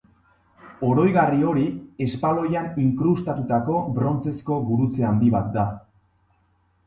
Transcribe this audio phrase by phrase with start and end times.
[0.85, 1.65] Oroigarri hori
[2.05, 5.67] espaloian inkrustatutako brontzezko gurutze handi bat da.